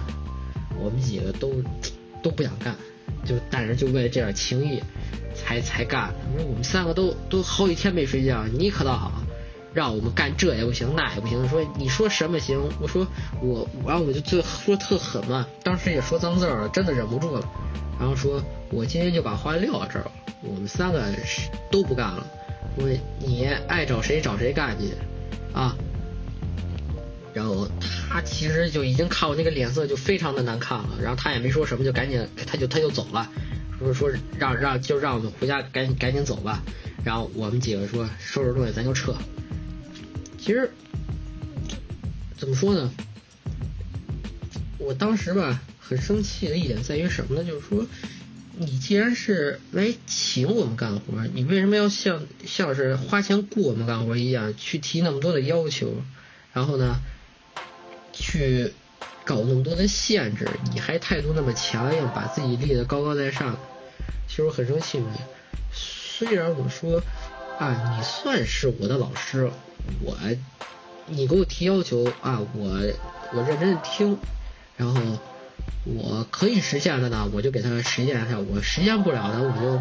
[0.78, 1.62] 我们几个都
[2.22, 2.74] 都不想干，
[3.24, 4.82] 就但是就为了这点情谊，
[5.34, 6.14] 才才干。
[6.32, 9.12] 你说我们三个都都好几天没睡觉，你可倒好，
[9.76, 11.46] 让我们干这也不行，那也不行。
[11.50, 12.58] 说你说什么行？
[12.80, 13.06] 我说
[13.42, 17.46] 我，然后我就就说特狠嘛，当时也说脏字了，真的忍不住了。
[18.00, 21.04] 然后说我今天就把话撂这儿了，我们三个
[21.70, 22.26] 都不干了。”
[22.78, 24.94] 我你爱找谁找谁干去，
[25.52, 25.76] 啊，
[27.34, 27.68] 然后
[28.10, 33.28] 他其实就已经看我那个脸色就非常的难看了，然后他也没说什么，就赶紧他就他就走了，
[33.78, 36.62] 说说让让就让我们回家赶紧赶紧走吧，
[37.04, 39.14] 然后我们几个说收拾东西咱就撤。
[40.46, 40.70] 其实
[42.38, 42.88] 怎么说呢，
[44.78, 47.42] 我当时吧很生气的一点在于什么呢？
[47.42, 47.84] 就是说。
[48.58, 55.92] 你既然是来请我们干活，你为什么要像像是花钱雇我们干活一样去提那么多的要求，
[56.54, 56.96] 然后呢，
[58.14, 58.72] 去
[59.26, 60.48] 搞那么多的限制？
[60.72, 63.58] 你还态度那么强硬，把自己立得高高在上，
[64.26, 65.02] 其实我很生气。
[65.70, 67.02] 虽然我说
[67.58, 69.50] 啊，你算是我的老师，
[70.02, 70.16] 我
[71.06, 72.68] 你给我提要求啊，我
[73.32, 74.18] 我认真的听，
[74.76, 75.00] 然后
[75.84, 79.80] 我可以实现的呢，我就给他实现一下；我实现不了的，我就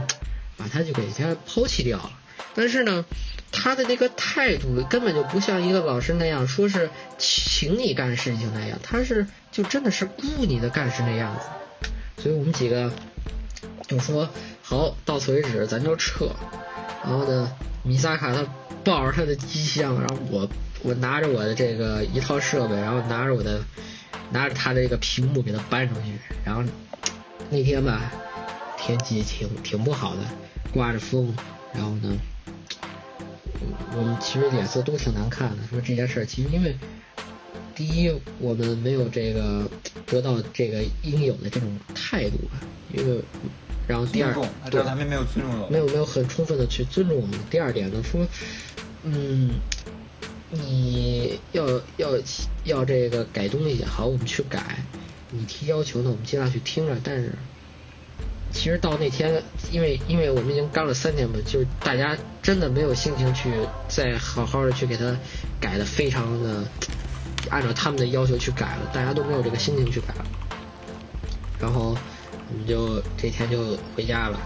[0.56, 2.12] 把他就给他抛弃掉了。
[2.54, 3.04] 但是呢，
[3.52, 12.22] 他的那个态度根本就不像一个老师那样，说是请你干事情那样，他是就真的是雇你的干事那样子。
[12.22, 12.92] 所以我们几个
[13.88, 14.30] 就说
[14.68, 16.30] 好，到此为止，咱就撤。
[17.04, 17.52] 然后呢，
[17.84, 18.46] 米萨卡他
[18.84, 20.50] 抱着他的机箱，然后我
[20.82, 23.62] 我拿着我的这个一套设备，然后拿着我的。
[24.32, 26.08] 拿着他的这个屏幕给他搬出去，
[26.44, 26.64] 然后
[27.52, 28.12] 那天吧，
[28.76, 30.22] 天气挺挺不好的，
[30.74, 31.32] 刮着风，
[31.72, 32.18] 然后呢，
[33.96, 35.58] 我们其实脸色都挺难看的。
[35.70, 36.76] 说这件事儿，其实因为
[37.76, 39.70] 第一，我们没有这个
[40.08, 42.60] 得到这个应有的这种态度吧，
[42.92, 43.22] 因为
[43.88, 44.34] 然后第二，
[44.70, 47.40] 对，没有尊重我，没有没有很充分的去尊重我们。
[47.50, 48.26] 第二点呢，说，
[49.04, 49.52] 嗯。
[50.52, 51.66] 你要
[51.98, 52.12] 要
[52.64, 54.78] 要这个改东西，好，我们去改。
[55.32, 56.96] 你提要求呢，我们尽量去听着。
[57.04, 57.34] 但是，
[58.54, 63.52] 其实到那天，因为因为我们已经干了三天嘛，就是大家真的没有心情去
[63.90, 65.18] 再好好的去给他
[65.60, 66.64] 改的非常的
[67.50, 70.26] 按照他们的要求去改了，大家都没有这个心情去改了。
[71.60, 71.98] 然后
[72.52, 74.40] 我们就这天就回家了。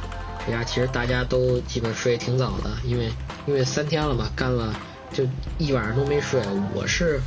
[0.45, 3.09] 回家其实大家都基本睡挺早的，因为
[3.45, 4.73] 因为三天了嘛，干了。
[5.11, 5.23] 就
[5.57, 6.39] 一晚上都没睡，
[6.71, 7.19] 我是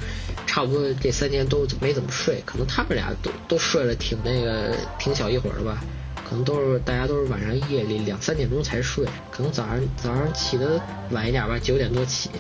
[0.47, 5.83] 差不多这三天都没怎么睡，可能他们俩都都睡了挺那个挺小一会儿的吧，
[6.25, 10.81] 可能都是大家都是晚上夜里两三点钟才睡，可能早上早上起的
[11.11, 12.31] 晚一点吧，九点多起，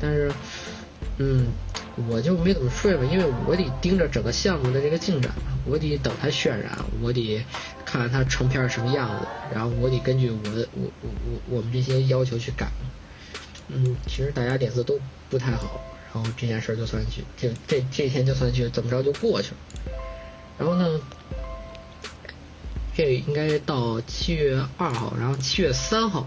[0.00, 0.30] 但是
[1.22, 1.48] 嗯，
[2.08, 5.30] 我就没怎么睡吧，因为我得盯着整个项目的这个进展，
[5.66, 7.44] 我得等它渲染，我得
[7.84, 12.68] 看看它成片什么样子，然后我得根据我我我我我们这些要求去改。
[13.68, 15.78] 嗯，其实大家脸色都不太好，
[16.14, 19.56] 然后这件事就算去，这这这天就算去怎么着就过去了。
[20.58, 20.98] 然后呢，
[22.96, 26.26] 这应该到七月二号，然后七月三号，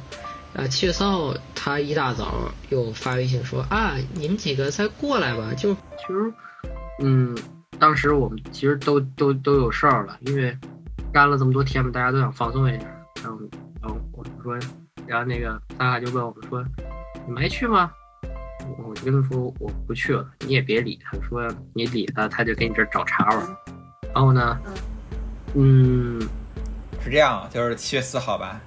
[0.53, 5.53] 啊，七月三号他一大早又发微信说啊，你们几个再过来吧。
[5.55, 6.33] 就其实，
[6.99, 7.33] 嗯，
[7.79, 10.53] 当时我们其实都都都有事儿了，因为
[11.13, 12.85] 干了这么多天嘛，大家都想放松一下。
[13.23, 13.39] 然后，
[13.81, 14.59] 然后我说，
[15.07, 16.61] 然后那个咱俩就问我们说。
[17.25, 17.89] 你没去吗？
[18.85, 21.17] 我就跟他说我不去了，你也别理他。
[21.25, 23.57] 说你理他，他就给你这找茬玩。
[24.13, 24.59] 然后呢，
[25.53, 26.19] 嗯，
[27.01, 28.59] 是这样，就是七月四号吧，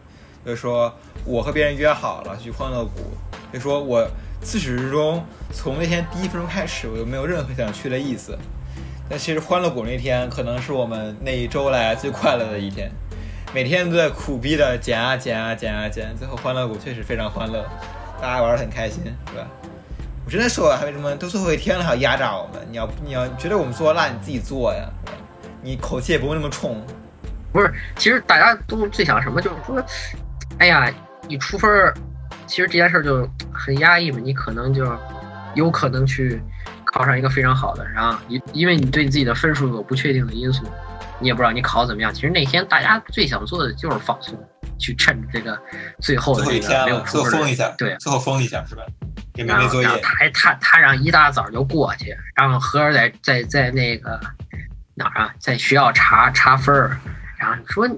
[0.46, 3.10] 就说我和别人约好了去欢乐谷，
[3.52, 4.06] 就说我
[4.40, 8.38] 自始至终从那天第一分钟开始，我就没有任何想去的意思。
[9.08, 12.90] 但其实欢乐谷那天可能是我们那一周来最快乐的一天，
[13.52, 17.64] 每天都在苦逼的减啊减啊减啊减，最后欢乐谷确实非常欢乐。
[18.20, 19.46] 大家玩的很开心，是吧？
[20.24, 22.66] 我真的说，还为什么都最后一天了还要压榨我们？
[22.70, 24.88] 你要你要觉得我们做烂，你自己做呀，
[25.62, 26.80] 你口气也不会那么冲。
[27.52, 29.40] 不是，其实大家都最想什么？
[29.40, 29.84] 就是说，
[30.58, 30.92] 哎呀，
[31.28, 31.94] 你出分儿，
[32.46, 34.18] 其实这件事就很压抑嘛。
[34.22, 34.84] 你可能就
[35.54, 36.40] 有可能去
[36.84, 40.64] 考上一个非常好的，然后因因为你对自己的分数有不确定的因素，
[41.18, 42.12] 你也不知道你考怎么样。
[42.12, 44.38] 其实那天大家最想做的就是放松。
[44.78, 45.58] 去趁着这个
[46.02, 48.82] 最后的这个没有出分儿，对，最后封一下是吧？
[49.34, 49.88] 也没没作业。
[50.02, 54.20] 他还他他让一大早就过去，然后合着在在在那个
[54.94, 56.94] 哪儿啊，在学校查查分儿，
[57.46, 57.88] 然后说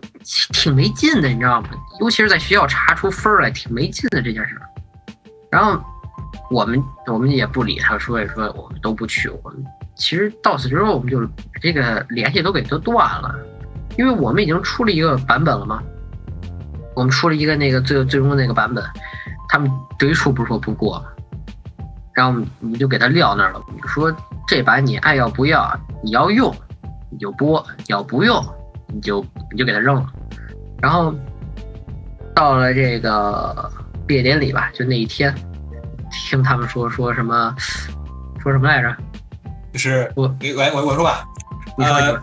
[0.52, 1.70] 挺没劲的，你知道吗？
[2.00, 4.62] 尤其是在学校查出分来，挺没劲的这件事儿。
[5.50, 5.82] 然后
[6.50, 9.30] 我们我们也不理他，说也说我们都不去。
[9.42, 9.64] 我们
[9.96, 11.26] 其实到此之后，我们就
[11.62, 13.34] 这个联系都给都断了，
[13.96, 15.82] 因为我们已经出了一个版本了嘛。
[16.94, 18.84] 我们出了一个那个最最终的那个版本，
[19.48, 21.02] 他们最初不是说不过，
[22.12, 23.62] 然后我们就给他撂那儿了。
[23.72, 24.14] 你说
[24.46, 25.74] 这版你爱要不要？
[26.02, 26.54] 你要用
[27.10, 28.44] 你就播，要不用
[28.92, 30.06] 你就你就给他扔了。
[30.80, 31.14] 然后
[32.34, 33.70] 到了这个
[34.06, 35.34] 毕业典礼吧，就那一天，
[36.10, 37.54] 听他们说说什么
[38.40, 38.96] 说什么来着？
[39.72, 41.26] 就是我我我我说吧，
[41.76, 42.20] 你说那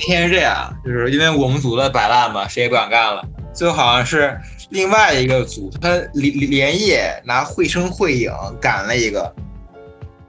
[0.00, 3.24] 天是这样，就是因为我们组的摆烂嘛，谁也不想干了。
[3.54, 4.38] 最后好像是
[4.70, 9.34] 另外一个组，他连连夜拿绘声绘影赶了一个，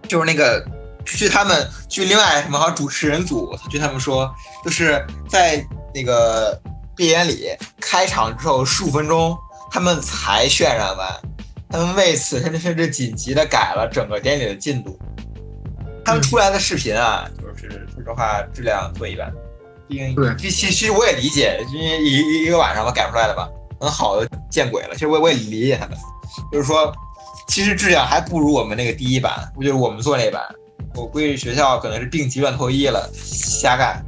[0.08, 0.65] 就是那个
[1.06, 6.60] 去他们去另外什么好像主持人组，据他们说，就是在那个
[6.95, 7.49] 毕业典礼
[7.80, 9.38] 开场之后十五分钟，
[9.71, 11.08] 他们才渲染完，
[11.69, 14.97] 他们为此甚至甚至紧急的改了整个典礼的进度，
[16.04, 19.32] 他们出来的视频啊，就是说实话质量特一般。
[20.15, 23.49] 对，其其实我也理解，因为一一个晚上吧改出来的吧，
[23.80, 24.89] 很好的见鬼了。
[24.93, 25.97] 其实我我也理解他们，
[26.52, 26.93] 就是说，
[27.47, 30.43] 其实质量还不如我们那个第一版，不就是我们做那版。
[30.93, 34.06] 我估计学校可能是病急乱投医了，瞎干。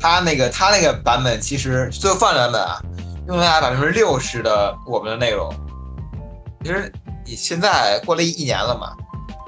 [0.00, 2.80] 他那个他那个版本其实最后放版本啊，
[3.26, 5.52] 用了百分之六十的我们的内容。
[6.62, 6.92] 其实
[7.24, 8.92] 你现在过了一年了嘛，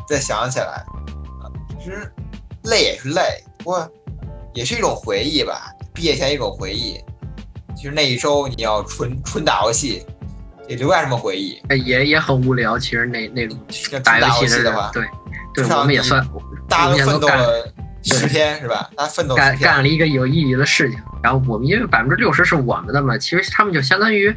[0.08, 0.84] 再想起来，
[1.42, 2.12] 啊，其实
[2.64, 3.88] 累也是累，不过
[4.54, 5.72] 也是一种回忆吧。
[5.92, 6.98] 毕业前一种回忆，
[7.76, 10.06] 其实那一周你要纯纯打游戏，
[10.68, 11.60] 也留下什么回忆？
[11.84, 12.78] 也也很无聊。
[12.78, 13.58] 其实那那种
[14.04, 15.04] 打游戏的话，对
[15.52, 16.26] 对，我们也算，
[16.68, 18.90] 大家都奋斗了十天是吧？
[19.36, 20.98] 干干了一个有意义的事情。
[21.22, 24.34] 然后我们因为百分之六十是我们的嘛，其实他们就相当于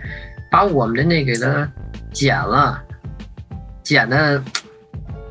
[0.52, 1.70] 把我们的那给它
[2.12, 2.82] 剪了，
[3.84, 4.44] 剪的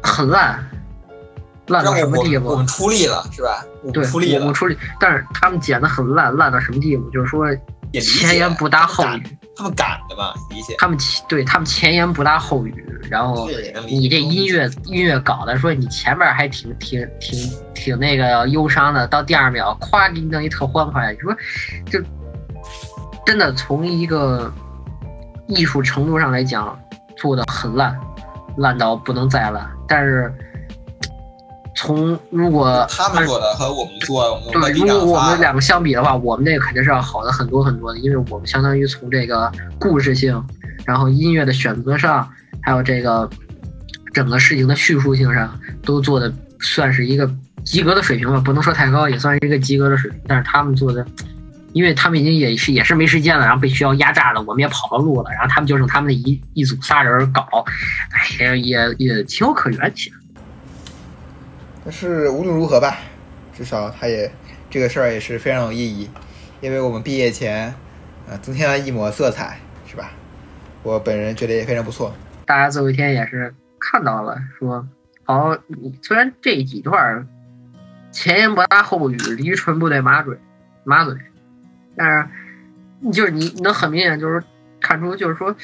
[0.02, 0.64] 很烂。
[1.68, 2.48] 烂到什么地步？
[2.48, 3.64] 我们出力了，是吧？
[3.92, 4.40] 对，出力了。
[4.40, 7.08] 我们出力，但是他们剪的很烂，烂到什么地步？
[7.10, 7.46] 就是说
[8.00, 9.22] 前言不搭后语。
[9.56, 10.74] 他们赶的吧，理解。
[10.78, 13.48] 他们前对他们前言不搭后语，然后
[13.86, 21.34] 你这音乐音乐搞的，说你前面还挺挺挺挺那个忧伤的，到第二秒咵给你弄一特欢快，你说
[21.86, 22.00] 就
[23.24, 24.52] 真的从一个
[25.46, 26.78] 艺术程度上来讲
[27.16, 27.98] 做的很烂，
[28.56, 30.32] 烂到不能再烂，但是。
[31.74, 40.40] 从如果他们做的和我们做，对，如果我们两个相比的话，我们那个肯定是要好的很多很多的，因为我们相当于从这个故事性，
[40.85, 42.28] 然后音乐的选择上，
[42.61, 43.28] 还有这个
[44.12, 47.28] 整个事情的叙述性上，都做的算是一个
[47.64, 50.20] 及格的水平吧，不能说太高，也算是一个及格的水平。
[50.28, 51.04] 但是他们做的，
[51.72, 57.42] 因为他们已经也是也是没时间了，然后被学校压榨了，我们也跑了路了，然后他们就剩他们那一一组仨人搞，
[58.11, 60.16] 哎，也也情有可原，其实。
[61.84, 62.98] 但是无论如何吧，
[63.52, 64.30] 至少他也
[64.70, 66.08] 这个事儿也是非常有意义，
[66.60, 67.74] 因为我们毕业前，
[68.28, 70.12] 呃，增添了一抹色彩，是吧？
[70.82, 72.14] 我本人觉得也非常不错。
[72.46, 74.86] 大家最后一天也是看到了，说，
[75.24, 77.26] 好，你虽然这几段
[78.10, 80.38] 前言不搭后语，驴唇不对马嘴，
[80.84, 81.14] 马嘴，
[81.96, 84.42] 但是就是你能很明显就是
[84.80, 85.54] 看出，就是说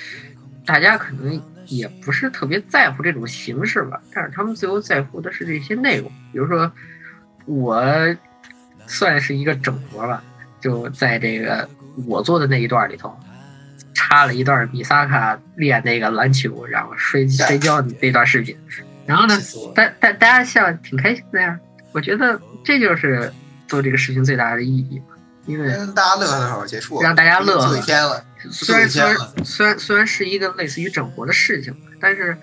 [0.67, 1.41] 大家可能。
[1.69, 6.11] 也不是特别在乎这种形式吧，但是他们最后在乎的是这些内容。
[6.33, 6.71] 比如说，
[7.45, 7.83] 我
[8.87, 10.23] 算是一个整活吧，
[10.61, 11.69] 就在这个
[12.07, 13.15] 我做的那一段里头，
[13.95, 18.57] 插了一段米萨卡练那个篮球，然后睡睡觉那段视频。
[19.07, 19.35] 然后呢，
[19.75, 21.59] 大大大家笑挺开心的呀。
[21.93, 23.33] 我觉得这就是
[23.67, 25.01] 做这个事情最大的意义。
[25.49, 27.75] 因为大家乐呵乐呵结束，让大家乐呵。
[27.81, 32.37] 天了，虽然虽然虽然虽然是一个类似于整活的事情，但是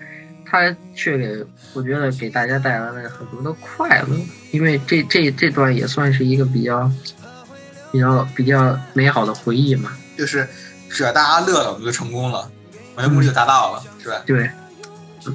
[0.44, 4.08] 它却给我觉得给大家带来了很多的快乐。
[4.50, 6.90] 因为这这这段也算是一个比较
[7.92, 9.96] 比较比较美好的回忆嘛。
[10.18, 10.48] 就是
[10.90, 12.50] 只要大家乐了，我们就成功了，
[12.96, 14.20] 我们目的就达到了，是吧？
[14.26, 14.50] 对。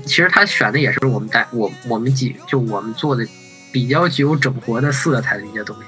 [0.05, 3.25] 其实他选的也是我们带我我们几就我们做的
[3.71, 5.83] 比较具有整活的色彩的一些东西。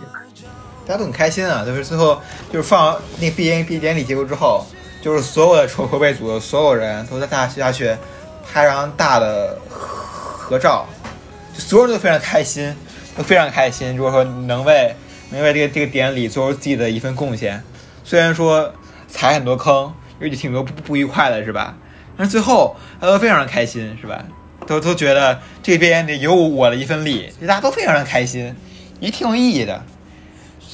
[0.85, 1.63] 大家都很开心啊！
[1.65, 4.65] 就是最后就是放那毕业毕业典礼结束之后，
[5.01, 7.95] 就是所有的筹筹备组的所有人都在大学下去
[8.51, 9.57] 拍张大的
[10.37, 10.85] 合照，
[11.53, 12.75] 就所有人都非常开心，
[13.15, 13.95] 都非常开心。
[13.95, 14.93] 如果说能为
[15.31, 17.63] 能为这个这个典礼做出自己的一份贡献，
[18.03, 18.73] 虽然说
[19.07, 21.75] 踩很多坑，有挺多不不愉快的是吧？
[22.17, 24.23] 但是最后大家都非常的开心是吧？
[24.67, 28.53] 都都觉得这边得有我的一份力，大家都非常的开心，
[28.99, 29.81] 也挺有意义的。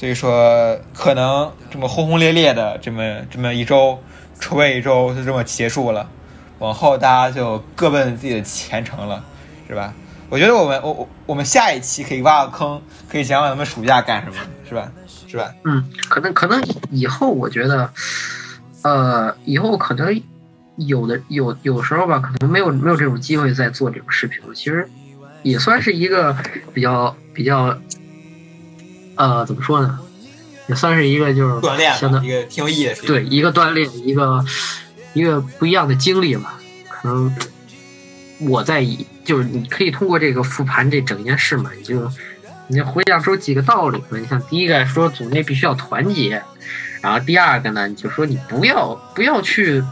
[0.00, 3.98] 所以说，可能这么轰轰烈烈的这么这么一周
[4.40, 6.08] 筹备一周就这么结束了，
[6.58, 9.22] 往后大家就各奔自己的前程了，
[9.68, 9.92] 是吧？
[10.30, 14.36] 我觉得我们我我我们下一期可以挖个坑，可以想想咱们暑假干什么，
[14.66, 14.90] 是吧？
[15.26, 15.52] 是吧？
[15.64, 16.58] 嗯，可能可能
[16.90, 17.92] 以后我觉得，
[18.80, 20.18] 呃，以后可能
[20.76, 24.54] 有的有有时候吧，可能没有没有这种机会再做这种视频了。
[24.54, 24.88] 其实
[25.42, 26.34] 也算是一个
[26.72, 27.78] 比较比较。
[29.20, 29.98] 呃，怎么说呢？
[30.66, 33.06] 也算是一个就是锻炼，相当一个挺有意义的事情。
[33.06, 34.42] 对，一个锻炼，一个
[35.12, 36.58] 一个不一样的经历吧。
[36.88, 37.30] 可能
[38.38, 42.10] 我在以就是你可以通过这个复盘这整件事嘛，你就
[42.68, 44.18] 你就回想出几个道理嘛。
[44.18, 46.42] 你像第一个说组内必须要团结，
[47.02, 49.84] 然后第二个呢，你就说你不要不要去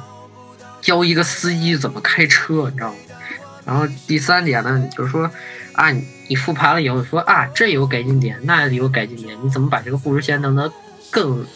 [0.81, 2.97] 教一个司机怎么开车，你知道吗？
[3.67, 5.31] 然后第三点呢，就是说
[5.75, 5.91] 啊。
[5.91, 6.03] 你
[6.37, 10.71] 复盘了以后说啊，这有改进点，那有改进点，你怎么把这个故事线弄得
[11.11, 11.47] 更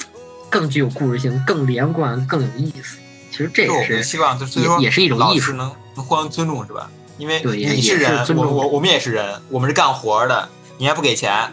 [0.49, 2.99] 更具有故事性、更连贯、更有意思？
[3.31, 6.91] 其实这也是希望，就是也也是一种艺术，能能互相尊重，是吧？
[7.19, 10.49] 因为你是人，我我我们也是人，我们是干活的，
[10.79, 11.53] 你还不给钱，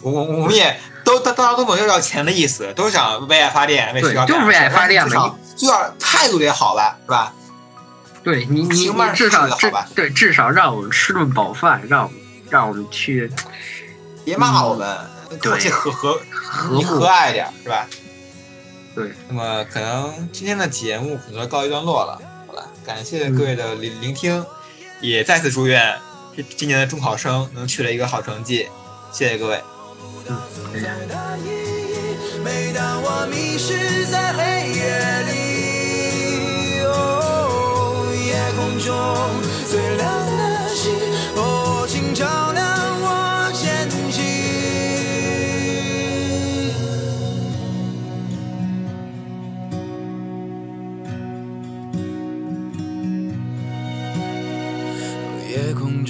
[0.00, 7.34] 我我我们也都大大家都没有要钱的意思，都想为爱发电，为学校就是为爱发电嘛，就要态度得好了，是吧？
[8.22, 12.21] 对你你你至少至对至少让我们吃顿饱饭，让我们。
[12.52, 13.32] 让我们去，
[14.26, 14.86] 别骂我们，
[15.40, 17.88] 口气和和和你和蔼一点，是吧？
[18.94, 19.10] 对。
[19.26, 24.44] 那么可能今天的节目可能要告一段落了，好了，感谢各位的聆聆听，
[25.00, 25.98] 也再次祝愿
[26.36, 28.68] 这今年的中考生能取得一个好成绩，
[29.10, 29.62] 谢谢各位。
[32.44, 34.42] 每当我迷失在黑
[34.72, 38.92] 夜里，哦，夜空中
[39.70, 40.02] 最亮
[40.36, 40.51] 的